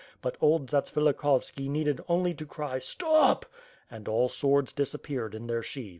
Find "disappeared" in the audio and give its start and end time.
4.73-5.35